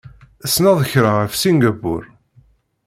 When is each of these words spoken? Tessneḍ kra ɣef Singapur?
Tessneḍ 0.41 0.79
kra 0.91 1.11
ɣef 1.19 1.33
Singapur? 1.35 2.03